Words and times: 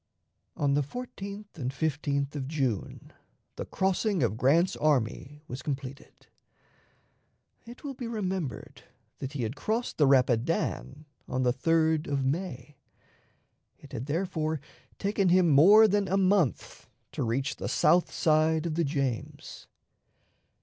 On 0.57 0.73
the 0.73 0.81
14th 0.81 1.55
and 1.57 1.69
15th 1.69 2.35
of 2.35 2.47
June 2.47 3.13
the 3.55 3.65
crossing 3.67 4.23
of 4.23 4.35
Grant's 4.35 4.75
army 4.77 5.43
was 5.47 5.61
completed. 5.61 6.25
It 7.67 7.83
will 7.83 7.93
be 7.93 8.07
remembered 8.07 8.81
that 9.19 9.33
he 9.33 9.43
had 9.43 9.55
crossed 9.55 9.99
the 9.99 10.07
Rapidan 10.07 11.05
on 11.27 11.43
the 11.43 11.53
3d 11.53 12.07
of 12.07 12.25
May. 12.25 12.77
It 13.77 13.91
had 13.93 14.07
therefore 14.07 14.59
taken 14.97 15.29
him 15.29 15.49
more 15.51 15.87
than 15.87 16.07
a 16.07 16.17
month 16.17 16.89
to 17.11 17.21
reach 17.21 17.57
the 17.57 17.69
south 17.69 18.11
side 18.11 18.65
of 18.65 18.73
the 18.73 18.83
James. 18.83 19.67